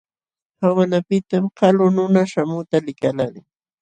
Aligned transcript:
Qawanapiqtam 0.59 1.45
kalu 1.57 1.85
nuna 1.95 2.21
śhamuqta 2.31 2.77
likaqlaalin. 2.85 3.45